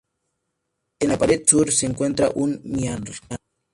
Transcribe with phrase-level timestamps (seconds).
[1.01, 3.07] En la pared sur se encuentra un mihrab.